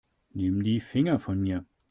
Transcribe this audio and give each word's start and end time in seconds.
Nimm 0.33 0.63
die 0.63 0.79
Finger 0.79 1.19
von 1.19 1.39
mir. 1.41 1.63